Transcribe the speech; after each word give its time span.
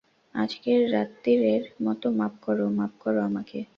আজকের 0.35 0.79
রাত্তিরের 0.91 1.63
মতো 1.83 2.07
মাপ 2.11 2.33
করো, 2.41 2.65
মাপ 2.69 2.93
করো 2.99 3.19
আমাকে। 3.21 3.59